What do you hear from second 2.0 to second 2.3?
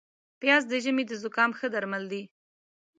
دي